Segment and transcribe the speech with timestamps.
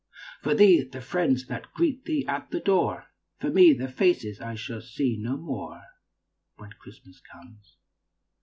[0.41, 4.55] For thee, the friends that greet thee at the door, For me, the faces I
[4.55, 5.79] shall see no more,
[6.57, 7.77] When Christmas comes.